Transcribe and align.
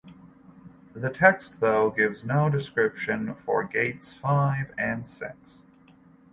The 0.93 1.11
text 1.11 1.59
though 1.59 1.91
gives 1.91 2.25
no 2.25 2.49
description 2.49 3.35
for 3.35 3.63
Gates 3.63 4.11
five 4.11 4.71
and 4.75 5.05
six. 5.05 5.63